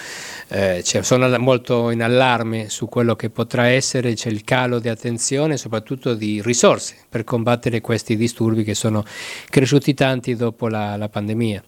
[0.49, 4.89] eh, cioè sono molto in allarme su quello che potrà essere, c'è il calo di
[4.89, 9.03] attenzione e soprattutto di risorse per combattere questi disturbi che sono
[9.49, 11.63] cresciuti tanti dopo la, la pandemia.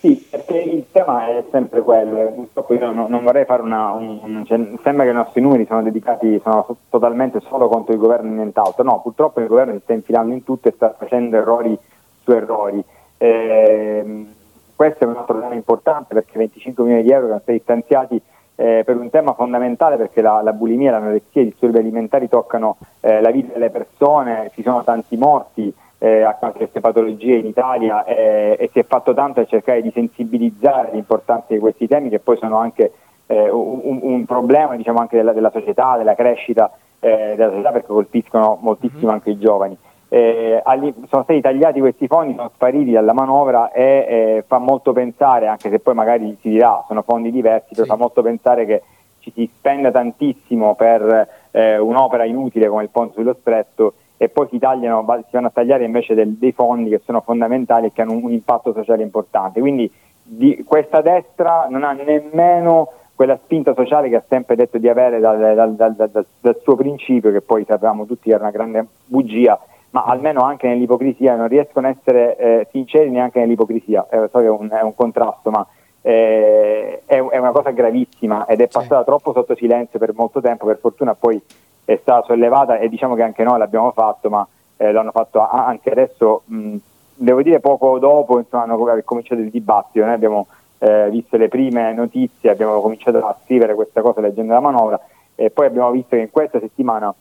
[0.00, 3.92] Sì, perché il tema è sempre quello, purtroppo io non, non vorrei fare una...
[3.92, 8.30] Un, cioè, sembra che i nostri numeri sono dedicati, sono totalmente solo contro il governo
[8.30, 11.78] e nient'altro, no, purtroppo il governo si sta infilando in tutto e sta facendo errori
[12.22, 12.82] su errori.
[13.18, 14.26] Eh,
[14.74, 18.22] questo è un altro tema importante perché 25 milioni di euro che sono stati stanziati
[18.56, 23.20] eh, per un tema fondamentale perché la, la bulimia, l'anoressia i disturbi alimentari toccano eh,
[23.20, 25.70] la vita delle persone, ci sono tanti morti,
[26.02, 29.90] eh, a queste patologie in Italia eh, e si è fatto tanto a cercare di
[29.92, 32.90] sensibilizzare l'importanza di questi temi che poi sono anche
[33.26, 37.88] eh, un, un, problema diciamo, anche della, della, società, della crescita eh, della società perché
[37.88, 39.10] colpiscono moltissimo mm-hmm.
[39.12, 39.76] anche i giovani.
[40.08, 40.62] Eh,
[41.08, 45.68] sono stati tagliati questi fondi, sono spariti dalla manovra e eh, fa molto pensare, anche
[45.68, 48.82] se poi magari si dirà sono fondi diversi, però fa molto pensare che
[49.18, 54.58] ci si spenda tantissimo per un'opera inutile come il ponte sullo stretto e poi si,
[54.58, 58.12] tagliano, si vanno a tagliare invece del, dei fondi che sono fondamentali e che hanno
[58.12, 59.60] un, un impatto sociale importante.
[59.60, 59.90] Quindi
[60.22, 65.20] di, questa destra non ha nemmeno quella spinta sociale che ha sempre detto di avere
[65.20, 69.58] dal, dal, dal, dal suo principio, che poi sapevamo tutti era una grande bugia,
[69.92, 74.44] ma almeno anche nell'ipocrisia, non riescono a essere eh, sinceri neanche nell'ipocrisia, eh, so che
[74.44, 75.66] è un, è un contrasto, ma
[76.02, 79.06] eh, è, è, una cosa gravissima ed è passata sì.
[79.06, 81.42] troppo sotto silenzio per molto tempo, per fortuna poi
[81.84, 85.90] è stata sollevata e diciamo che anche noi l'abbiamo fatto, ma eh, l'hanno fatto anche
[85.90, 86.76] adesso, mh,
[87.14, 90.46] devo dire poco dopo insomma, hanno cominciato il dibattito, noi abbiamo
[90.78, 95.00] eh, visto le prime notizie, abbiamo cominciato a scrivere questa cosa leggendo la manovra
[95.34, 97.14] e poi abbiamo visto che in questa settimana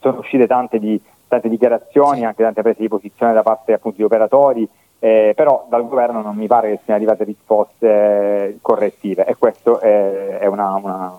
[0.00, 4.04] sono uscite tante, di, tante dichiarazioni, anche tante prese di posizione da parte appunto di
[4.04, 9.80] operatori, eh, però dal governo non mi pare che siano arrivate risposte correttive e questo
[9.80, 11.18] è, è una, una,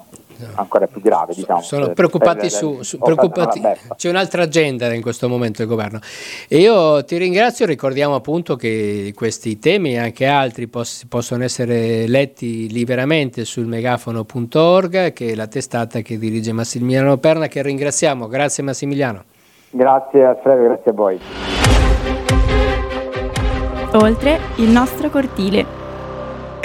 [0.56, 1.34] ancora più grave.
[1.34, 3.62] Diciamo, Sono preoccupati su, su preoccupati.
[3.96, 6.00] c'è un'altra agenda in questo momento del governo.
[6.48, 12.08] E io ti ringrazio, ricordiamo appunto che questi temi e anche altri poss- possono essere
[12.08, 18.28] letti liberamente sul megafono.org, che è la testata che dirige Massimiliano Perna, che ringraziamo.
[18.28, 19.24] Grazie Massimiliano.
[19.70, 21.20] Grazie Alfredo, grazie a voi.
[23.94, 25.83] Oltre il nostro cortile.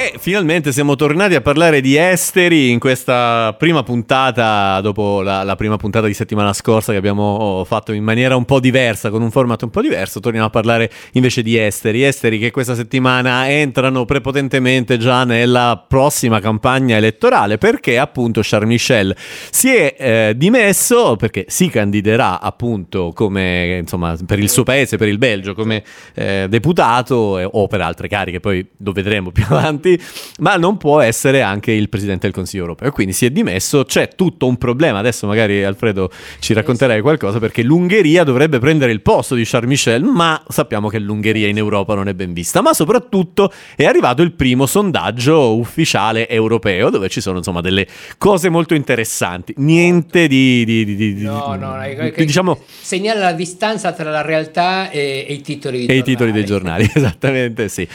[0.01, 5.57] E finalmente siamo tornati a parlare di esteri in questa prima puntata, dopo la, la,
[5.57, 9.33] prima puntata di settimana scorsa che abbiamo fatto in maniera un po' diversa, con un
[9.33, 12.05] format un po' diverso, torniamo a parlare invece di esteri.
[12.05, 19.17] Esteri che questa settimana entrano prepotentemente già nella prossima campagna elettorale perché appunto Charles Michel
[19.51, 25.09] si è eh, dimesso perché si candiderà appunto come, insomma, per il suo paese, per
[25.09, 25.83] il Belgio, come
[26.15, 30.03] eh, deputato eh, o per altre cariche, poi lo vedremo più avanti avanti,
[30.41, 32.91] ma non può essere anche il Presidente del Consiglio europeo.
[32.91, 37.63] Quindi si è dimesso, c'è tutto un problema, adesso magari Alfredo ci racconterai qualcosa, perché
[37.63, 42.09] l'Ungheria dovrebbe prendere il posto di Charles Michel, ma sappiamo che l'Ungheria in Europa non
[42.09, 47.39] è ben vista, ma soprattutto è arrivato il primo sondaggio ufficiale europeo, dove ci sono
[47.39, 47.87] insomma delle
[48.19, 50.65] cose molto interessanti, niente di...
[50.65, 52.61] di, di, di no, no, di, diciamo...
[52.81, 55.99] Segnala la distanza tra la realtà e, e i titoli e giornali.
[55.99, 57.87] i titoli dei giornali, esattamente sì.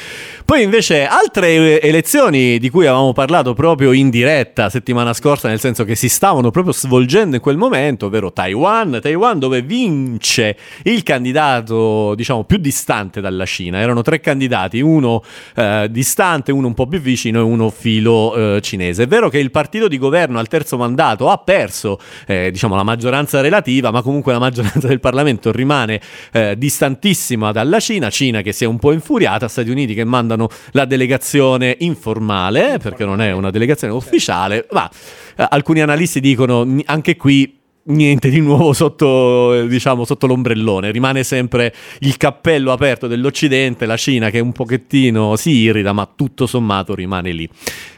[0.45, 5.83] Poi invece altre elezioni di cui avevamo parlato proprio in diretta settimana scorsa, nel senso
[5.83, 12.15] che si stavano proprio svolgendo in quel momento, ovvero Taiwan, Taiwan dove vince il candidato,
[12.15, 13.79] diciamo, più distante dalla Cina.
[13.79, 15.21] Erano tre candidati, uno
[15.55, 19.03] eh, distante, uno un po' più vicino e uno filo eh, cinese.
[19.03, 22.83] È vero che il partito di governo al terzo mandato ha perso, eh, diciamo, la
[22.83, 25.99] maggioranza relativa, ma comunque la maggioranza del Parlamento rimane
[26.31, 30.47] eh, distantissima dalla Cina, Cina che si è un po' infuriata, Stati Uniti che mandano
[30.71, 34.89] la delegazione informale, perché non è una delegazione ufficiale, ma
[35.35, 41.73] eh, alcuni analisti dicono anche qui niente di nuovo sotto, diciamo, sotto l'ombrellone, rimane sempre
[41.99, 47.31] il cappello aperto dell'Occidente, la Cina che un pochettino si irrita, ma tutto sommato rimane
[47.31, 47.49] lì.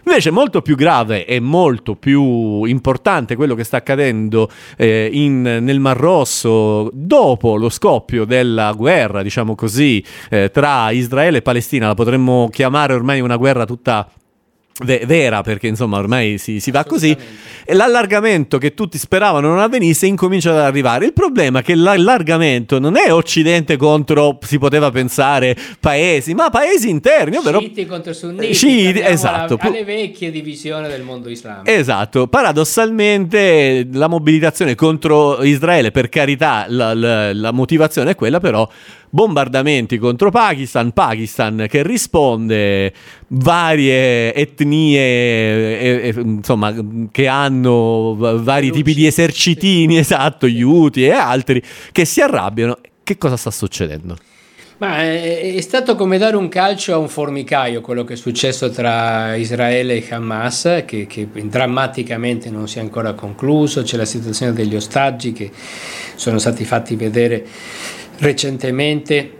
[0.06, 5.80] Invece molto più grave e molto più importante quello che sta accadendo eh, in, nel
[5.80, 11.96] Mar Rosso dopo lo scoppio della guerra, diciamo così, eh, tra Israele e Palestina, la
[11.96, 14.08] potremmo chiamare ormai una guerra tutta
[14.84, 17.16] vera perché insomma ormai si, si va così.
[17.64, 21.06] E l'allargamento che tutti speravano non avvenisse incomincia ad arrivare.
[21.06, 26.90] Il problema è che l'allargamento non è occidente contro si poteva pensare paesi ma paesi
[26.90, 29.58] interni ovvero sciiti contro sunniti sciiti, esatto.
[29.60, 31.70] alla, alle vecchie divisioni del mondo islamico.
[31.70, 32.28] Esatto.
[32.28, 38.68] Paradossalmente la mobilitazione contro Israele per carità la, la, la motivazione è quella però
[39.16, 42.92] bombardamenti contro Pakistan, Pakistan che risponde,
[43.28, 46.74] varie etnie e, e, insomma
[47.12, 51.62] che hanno vari tipi di esercitini, esatto, gli Houthi e altri
[51.92, 52.78] che si arrabbiano.
[53.04, 54.18] Che cosa sta succedendo?
[54.78, 58.70] Ma è, è, stato come dare un calcio a un formicaio quello che è successo
[58.72, 63.84] tra Israele e Hamas, che, che, drammaticamente non si è ancora concluso.
[63.84, 65.50] C'è la situazione degli ostaggi che
[66.16, 67.46] sono stati fatti vedere
[68.18, 69.32] Recentemente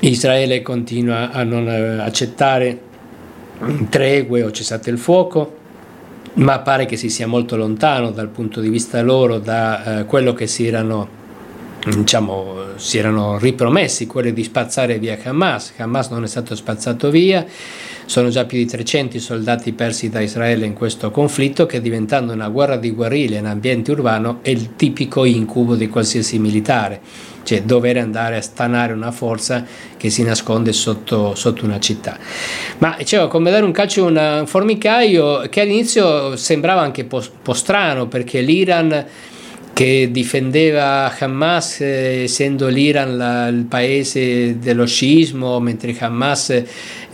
[0.00, 2.90] Israele continua a non eh, accettare
[3.88, 5.60] tregue o cessate il fuoco,
[6.34, 10.32] ma pare che si sia molto lontano dal punto di vista loro da eh, quello
[10.32, 11.08] che si erano,
[11.84, 15.72] diciamo, si erano ripromessi, quello di spazzare via Hamas.
[15.76, 17.44] Hamas non è stato spazzato via,
[18.06, 22.48] sono già più di 300 soldati persi da Israele in questo conflitto che diventando una
[22.48, 27.00] guerra di guerriglia in ambiente urbano è il tipico incubo di qualsiasi militare
[27.42, 29.64] cioè dover andare a stanare una forza
[29.96, 32.18] che si nasconde sotto, sotto una città.
[32.78, 37.52] Ma dicevo, come dare un calcio a un formicaio che all'inizio sembrava anche un po'
[37.52, 39.06] strano perché l'Iran
[39.72, 46.62] che difendeva Hamas essendo l'Iran la, il paese dello sciismo mentre Hamas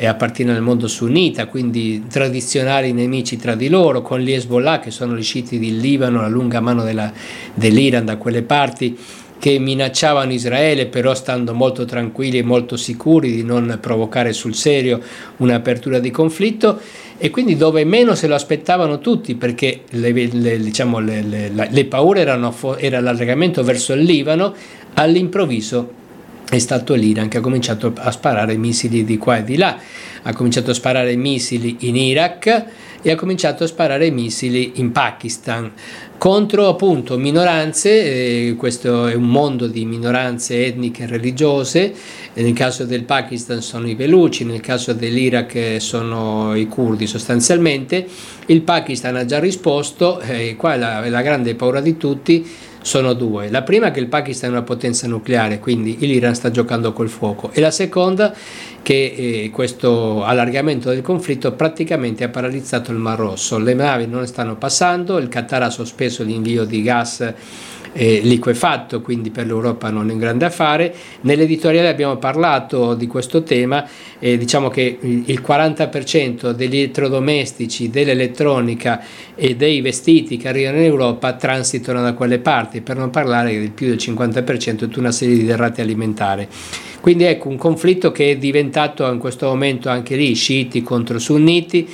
[0.00, 5.16] appartiene al mondo sunnita quindi tradizionali nemici tra di loro con gli Hezbollah che sono
[5.16, 7.12] gli sciiti del Libano la lunga mano della,
[7.54, 8.98] dell'Iran da quelle parti
[9.38, 15.00] che minacciavano Israele, però stando molto tranquilli e molto sicuri di non provocare sul serio
[15.36, 16.80] un'apertura di conflitto.
[17.16, 22.20] E quindi dove meno se lo aspettavano tutti perché le, le, diciamo, le, le paure
[22.20, 24.54] erano era l'allargamento verso il Libano,
[24.94, 25.96] all'improvviso
[26.48, 29.78] è stato l'Iran che ha cominciato a sparare missili di qua e di là,
[30.22, 32.64] ha cominciato a sparare missili in Iraq
[33.02, 35.72] e ha cominciato a sparare missili in Pakistan.
[36.18, 37.90] Contro appunto minoranze,
[38.48, 41.94] eh, questo è un mondo di minoranze etniche e religiose,
[42.34, 48.06] nel caso del Pakistan sono i Veluci, nel caso dell'Iraq sono i curdi sostanzialmente,
[48.46, 52.46] il Pakistan ha già risposto, eh, qua è la, la grande paura di tutti,
[52.80, 53.50] sono due.
[53.50, 57.08] La prima è che il Pakistan è una potenza nucleare, quindi l'Iran sta giocando col
[57.08, 58.34] fuoco, e la seconda
[58.82, 63.58] che eh, questo allargamento del conflitto praticamente ha paralizzato il Mar Rosso.
[63.58, 67.34] Le navi non stanno passando, il Qatar ha sospeso l'invio di gas
[67.92, 70.94] eh, liquefatto, quindi per l'Europa non è un grande affare.
[71.22, 73.86] Nell'editoriale abbiamo parlato di questo tema
[74.18, 79.02] e diciamo che il 40% degli elettrodomestici, dell'elettronica
[79.34, 83.70] e dei vestiti che arrivano in Europa transitano da quelle parti, per non parlare del
[83.70, 86.48] più del 50% di una serie di derrate alimentari.
[87.00, 91.88] Quindi ecco un conflitto che è diventato in questo momento anche lì sciiti contro sunniti,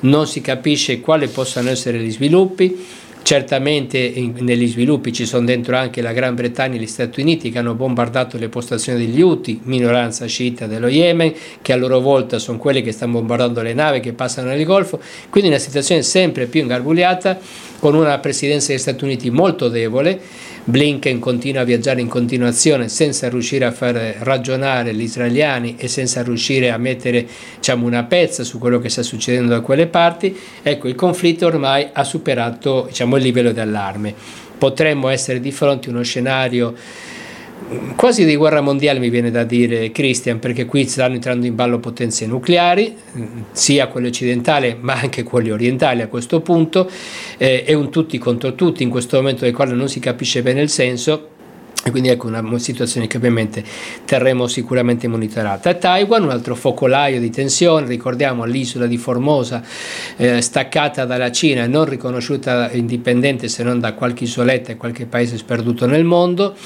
[0.00, 3.04] non si capisce quali possano essere gli sviluppi.
[3.26, 7.50] Certamente in, negli sviluppi ci sono dentro anche la Gran Bretagna e gli Stati Uniti
[7.50, 12.38] che hanno bombardato le postazioni degli Houthi, minoranza sciita dello Yemen, che a loro volta
[12.38, 16.46] sono quelli che stanno bombardando le navi che passano nel Golfo, quindi una situazione sempre
[16.46, 17.36] più ingarbugliata
[17.80, 20.20] con una presidenza degli Stati Uniti molto debole
[20.68, 26.24] Blinken continua a viaggiare in continuazione senza riuscire a far ragionare gli israeliani e senza
[26.24, 27.24] riuscire a mettere
[27.54, 31.86] diciamo, una pezza su quello che sta succedendo da quelle parti, ecco il conflitto ormai
[31.92, 34.12] ha superato diciamo, il livello d'allarme.
[34.58, 36.74] Potremmo essere di fronte a uno scenario
[37.96, 41.78] quasi di guerra mondiale mi viene da dire Christian perché qui stanno entrando in ballo
[41.78, 42.96] potenze nucleari
[43.50, 46.88] sia quelle occidentali ma anche quelle orientali a questo punto
[47.38, 50.60] eh, è un tutti contro tutti in questo momento del quale non si capisce bene
[50.60, 51.34] il senso
[51.86, 53.62] e quindi ecco una situazione che ovviamente
[54.04, 55.72] terremo sicuramente monitorata.
[55.74, 59.62] Taiwan, un altro focolaio di tensione, ricordiamo l'isola di Formosa
[60.16, 65.06] eh, staccata dalla Cina e non riconosciuta indipendente se non da qualche isoletta e qualche
[65.06, 66.56] paese sperduto nel mondo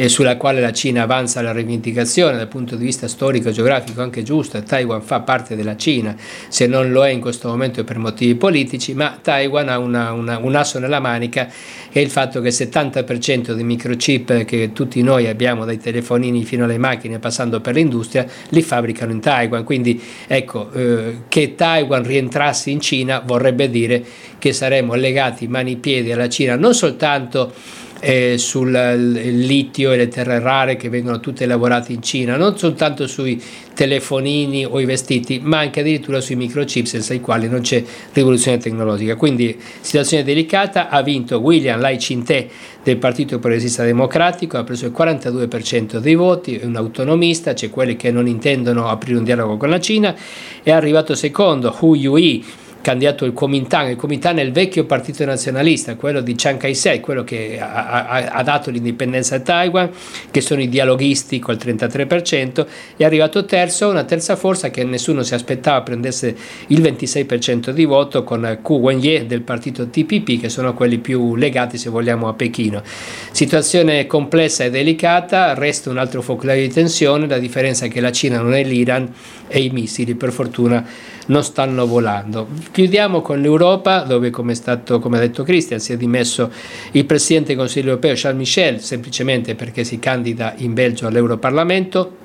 [0.00, 4.00] e sulla quale la Cina avanza la rivendicazione dal punto di vista storico e geografico
[4.00, 4.62] anche giusto.
[4.62, 6.16] Taiwan fa parte della Cina,
[6.48, 10.38] se non lo è in questo momento per motivi politici, ma Taiwan ha una, una,
[10.38, 11.48] un asso nella manica
[11.90, 16.46] che è il fatto che il 70% dei microchip che tutti noi abbiamo dai telefonini
[16.46, 19.64] fino alle macchine passando per l'industria, li fabbricano in Taiwan.
[19.64, 24.02] Quindi ecco, eh, che Taiwan rientrasse in Cina vorrebbe dire
[24.38, 27.52] che saremmo legati mani e piedi alla Cina non soltanto
[28.00, 33.06] eh, sul litio e le terre rare che vengono tutte lavorate in Cina, non soltanto
[33.06, 33.40] sui
[33.74, 37.82] telefonini o i vestiti, ma anche addirittura sui microchip senza i quali non c'è
[38.12, 39.16] rivoluzione tecnologica.
[39.16, 42.48] Quindi situazione delicata, ha vinto William Lai Chinte
[42.82, 47.96] del Partito Progressista Democratico, ha preso il 42% dei voti, è un autonomista, c'è quelli
[47.96, 50.14] che non intendono aprire un dialogo con la Cina,
[50.62, 52.44] è arrivato secondo Hu Yui
[52.80, 53.90] candidato il Kuomintang.
[53.90, 58.24] Il Kuomintang è il vecchio partito nazionalista, quello di Chiang Kai-shek, quello che ha, ha,
[58.30, 59.90] ha, dato l'indipendenza a Taiwan,
[60.30, 62.66] che sono i dialoghisti col 33%,
[62.96, 66.34] è arrivato terzo, una terza forza che nessuno si aspettava prendesse
[66.68, 71.78] il 26% di voto con Ku Wenye del partito TPP, che sono quelli più legati,
[71.78, 72.82] se vogliamo, a Pechino.
[73.30, 78.12] Situazione complessa e delicata, resta un altro focolaio di tensione, la differenza è che la
[78.12, 79.12] Cina non è l'Iran
[79.48, 80.86] e i missili, per fortuna,
[81.30, 82.48] non stanno volando.
[82.70, 86.50] Chiudiamo con l'Europa, dove come, stato, come ha detto Christian si è dimesso
[86.92, 92.18] il Presidente del Consiglio europeo Charles Michel, semplicemente perché si candida in Belgio all'Europarlamento.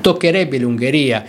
[0.00, 1.24] Toccherebbe l'Ungheria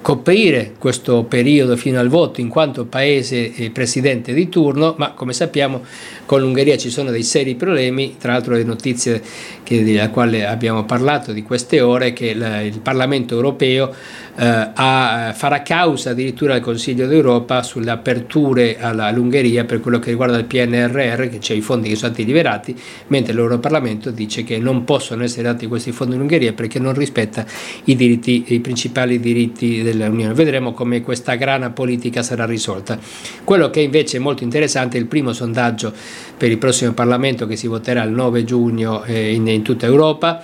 [0.00, 5.32] coprire questo periodo fino al voto in quanto paese e presidente di turno, ma come
[5.32, 5.82] sappiamo
[6.28, 9.22] con l'Ungheria ci sono dei seri problemi, tra l'altro le notizie
[9.62, 13.90] che, della quale abbiamo parlato di queste ore, che il, il Parlamento europeo
[14.36, 20.10] eh, a, farà causa addirittura al Consiglio d'Europa sulle aperture alla, all'Ungheria per quello che
[20.10, 24.58] riguarda il PNRR, che c'è i fondi che sono stati liberati, mentre l'Europarlamento dice che
[24.58, 27.46] non possono essere dati questi fondi in Ungheria perché non rispetta
[27.84, 30.34] i, diritti, i principali diritti dell'Unione.
[30.34, 32.98] Vedremo come questa grana politica sarà risolta.
[33.44, 37.56] Quello che invece è molto interessante è il primo sondaggio per il prossimo Parlamento che
[37.56, 40.42] si voterà il 9 giugno eh, in, in tutta Europa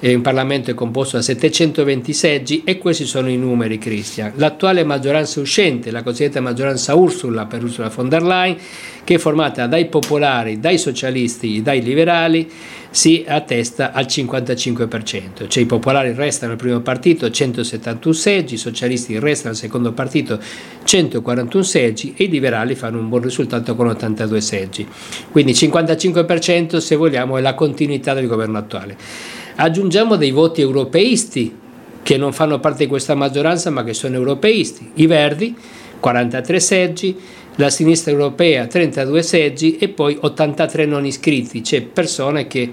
[0.00, 4.32] un Parlamento è composto da 720 seggi e questi sono i numeri, Cristian.
[4.36, 8.56] L'attuale maggioranza uscente, la cosiddetta maggioranza Ursula per Ursula von der Leyen,
[9.02, 12.50] che è formata dai popolari, dai socialisti, dai liberali,
[12.90, 15.48] si attesta al 55%.
[15.48, 20.38] Cioè i popolari restano al primo partito 171 seggi, i socialisti restano al secondo partito
[20.84, 24.86] 141 seggi e i liberali fanno un buon risultato con 82 seggi.
[25.30, 29.33] Quindi 55% se vogliamo è la continuità del governo attuale.
[29.56, 31.56] Aggiungiamo dei voti europeisti
[32.02, 34.90] che non fanno parte di questa maggioranza ma che sono europeisti.
[34.94, 35.54] I Verdi
[36.00, 37.16] 43 seggi,
[37.56, 42.72] la sinistra europea 32 seggi e poi 83 non iscritti, cioè persone che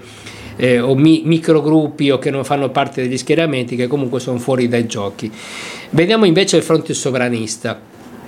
[0.56, 4.68] eh, o mi, microgruppi o che non fanno parte degli schieramenti che comunque sono fuori
[4.68, 5.30] dai giochi.
[5.90, 7.80] Vediamo invece il fronte sovranista.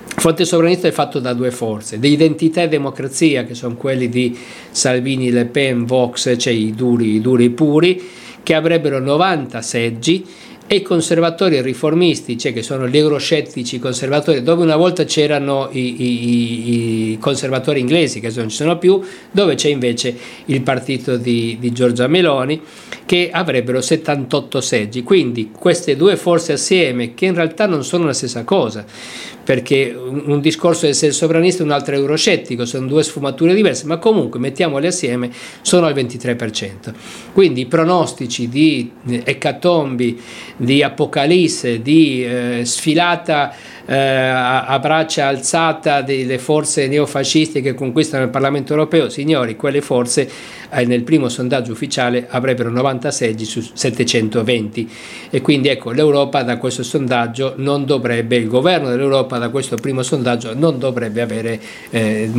[0.07, 4.07] Il fronte sovranista è fatto da due forze, di identità e democrazia, che sono quelli
[4.07, 4.35] di
[4.71, 8.01] Salvini, Le Pen, Vox, cioè i duri, i duri puri,
[8.45, 10.23] che avrebbero 90 seggi
[10.67, 15.69] e i conservatori e riformisti, cioè che sono gli euroscettici conservatori, dove una volta c'erano
[15.71, 21.17] i, i, i, conservatori inglesi, che non ci sono più, dove c'è invece il partito
[21.17, 22.61] di, di Giorgia Meloni,
[23.05, 25.01] che avrebbero 78 seggi.
[25.01, 28.85] Quindi queste due forze assieme, che in realtà non sono la stessa cosa,
[29.45, 33.97] perché un, discorso è essere sovranista e un altro euroscettico, sono due sfumature diverse, ma
[33.97, 35.31] comunque mettiamole assieme
[35.61, 36.93] sono al 23%.
[37.31, 40.19] Quindi i pronostici di ecatombi,
[40.57, 43.53] di apocalisse, di eh, sfilata
[43.85, 50.29] eh, a braccia alzata delle forze neofasciste che conquistano il Parlamento europeo, signori, quelle forze
[50.69, 54.89] eh, nel primo sondaggio ufficiale avrebbero 90 seggi su 720
[55.29, 60.03] e quindi ecco l'Europa da questo sondaggio non dovrebbe, il governo dell'Europa da questo primo
[60.03, 62.29] sondaggio non dovrebbe avere eh,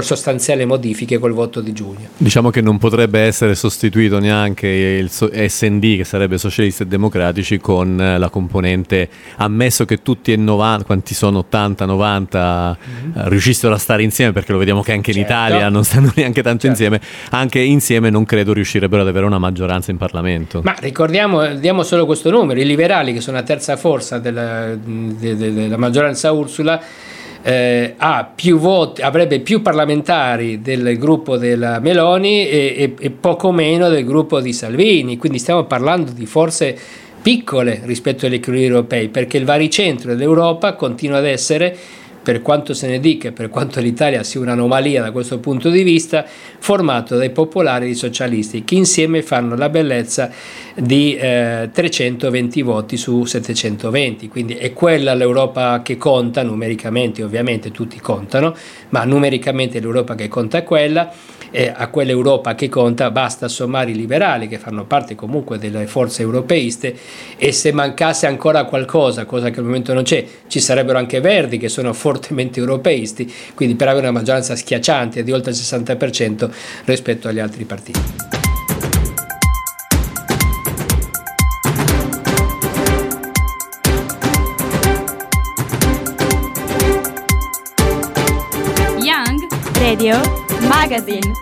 [0.00, 2.08] sostanziali modifiche col voto di giugno.
[2.16, 7.96] Diciamo che non potrebbe essere sostituito neanche il SD che sarebbe socialisti e democratici con
[7.96, 13.28] la componente ammesso che tu tutti e 90, quanti sono 80, 90, mm-hmm.
[13.28, 15.18] riuscissero a stare insieme, perché lo vediamo che anche certo.
[15.20, 16.82] in Italia non stanno neanche tanto certo.
[16.82, 17.00] insieme,
[17.30, 20.62] anche insieme non credo riuscirebbero ad avere una maggioranza in Parlamento.
[20.64, 25.36] Ma ricordiamo, diamo solo questo numero, i liberali che sono la terza forza della, de,
[25.36, 26.82] de, della maggioranza Ursula,
[27.42, 27.94] eh,
[28.34, 34.04] più voti, avrebbe più parlamentari del gruppo della Meloni e, e, e, poco meno del
[34.04, 36.76] gruppo di Salvini, quindi stiamo parlando di forze
[37.22, 41.76] piccole rispetto agli equilibri europei, perché il varicentro dell'Europa continua ad essere
[42.22, 46.24] per quanto se ne dica per quanto l'Italia sia un'anomalia da questo punto di vista,
[46.26, 50.30] formato dai popolari e dai socialisti, che insieme fanno la bellezza
[50.74, 54.28] di eh, 320 voti su 720.
[54.28, 58.54] Quindi è quella l'Europa che conta, numericamente ovviamente tutti contano,
[58.90, 61.10] ma numericamente l'Europa che conta è quella
[61.50, 66.22] eh, a quell'Europa che conta basta sommare i liberali che fanno parte comunque delle forze
[66.22, 66.96] europeiste
[67.36, 71.58] e se mancasse ancora qualcosa, cosa che al momento non c'è, ci sarebbero anche Verdi
[71.58, 76.50] che sono fortemente europeisti, quindi per avere una maggioranza schiacciante di oltre il 60%
[76.84, 78.00] rispetto agli altri partiti.
[90.00, 90.49] Radio
[90.80, 91.32] Magazine.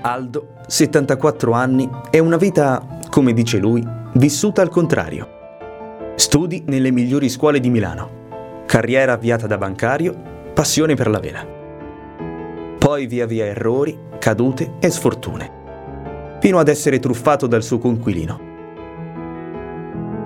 [0.00, 6.14] Aldo, 74 anni, è una vita, come dice lui, vissuta al contrario.
[6.14, 8.64] Studi nelle migliori scuole di Milano.
[8.64, 10.14] Carriera avviata da bancario,
[10.54, 11.46] passione per la vela.
[12.78, 16.38] Poi via via errori, cadute e sfortune.
[16.40, 18.40] Fino ad essere truffato dal suo conquilino.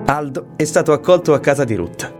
[0.05, 2.19] Aldo è stato accolto a casa di Ruth.